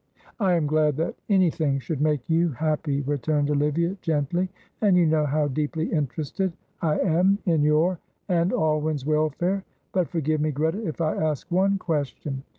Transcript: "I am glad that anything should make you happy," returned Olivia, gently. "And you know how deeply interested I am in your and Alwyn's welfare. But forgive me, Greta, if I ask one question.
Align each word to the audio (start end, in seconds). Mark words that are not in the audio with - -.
"I 0.39 0.53
am 0.55 0.65
glad 0.65 0.97
that 0.97 1.13
anything 1.29 1.77
should 1.77 2.01
make 2.01 2.27
you 2.27 2.49
happy," 2.53 3.01
returned 3.01 3.51
Olivia, 3.51 3.97
gently. 4.01 4.49
"And 4.81 4.97
you 4.97 5.05
know 5.05 5.27
how 5.27 5.47
deeply 5.47 5.91
interested 5.93 6.53
I 6.81 6.97
am 6.99 7.37
in 7.45 7.61
your 7.61 7.99
and 8.27 8.51
Alwyn's 8.51 9.05
welfare. 9.05 9.63
But 9.91 10.09
forgive 10.09 10.41
me, 10.41 10.49
Greta, 10.53 10.83
if 10.87 11.01
I 11.01 11.13
ask 11.15 11.51
one 11.51 11.77
question. 11.77 12.41